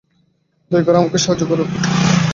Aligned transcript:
দয়া 0.71 0.83
করে 0.85 0.97
আমাকে 0.97 1.17
সাহায্য 1.17 1.43
করো। 1.49 1.63